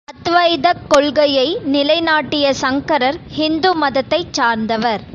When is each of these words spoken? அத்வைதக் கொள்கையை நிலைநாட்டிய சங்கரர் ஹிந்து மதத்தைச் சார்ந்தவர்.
அத்வைதக் 0.07 0.79
கொள்கையை 0.87 1.45
நிலைநாட்டிய 1.65 2.53
சங்கரர் 2.53 3.19
ஹிந்து 3.27 3.71
மதத்தைச் 3.75 4.33
சார்ந்தவர். 4.33 5.03